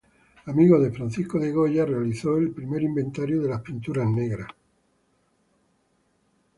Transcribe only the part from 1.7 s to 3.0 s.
realizó el primer